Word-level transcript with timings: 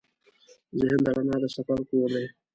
ذهن 0.79 0.99
د 1.05 1.07
رڼا 1.15 1.37
د 1.41 1.45
سفر 1.55 1.79
کور 1.89 2.09
دی. 2.15 2.25